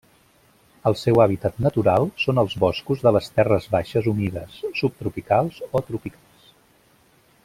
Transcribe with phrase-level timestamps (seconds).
[0.91, 6.53] El seu hàbitat natural són els boscos de les terres baixes humides, subtropicals o tropicals.